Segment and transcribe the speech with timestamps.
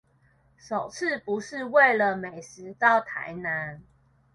[0.57, 3.83] 首次不是為了美食到台南